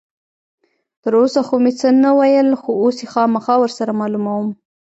تر 1.03 1.11
اوسه 1.21 1.39
خو 1.47 1.55
مې 1.63 1.71
څه 1.79 1.87
نه 2.03 2.11
ویل، 2.17 2.49
خو 2.61 2.69
اوس 2.81 2.95
یې 3.03 3.07
خامخا 3.13 3.55
ور 3.59 3.71
سره 3.79 3.91
معلوموم. 3.99 4.47